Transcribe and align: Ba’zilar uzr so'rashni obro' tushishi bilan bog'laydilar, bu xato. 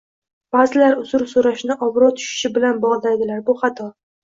Ba’zilar 0.55 0.95
uzr 1.01 1.25
so'rashni 1.35 1.77
obro' 1.89 2.11
tushishi 2.23 2.53
bilan 2.59 2.83
bog'laydilar, 2.89 3.47
bu 3.53 3.59
xato. 3.65 3.91